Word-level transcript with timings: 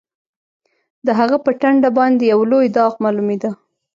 د 1.05 1.07
هغه 1.19 1.37
په 1.45 1.51
ټنډه 1.61 1.89
باندې 1.97 2.23
یو 2.33 2.39
لوی 2.51 2.67
داغ 2.77 2.93
معلومېده 3.03 3.51